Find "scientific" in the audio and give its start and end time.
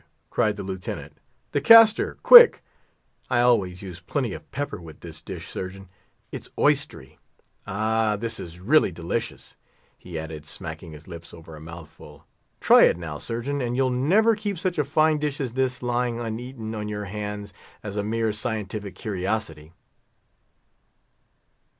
18.33-18.95